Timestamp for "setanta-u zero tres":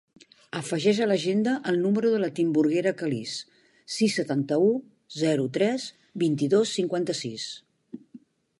4.21-5.89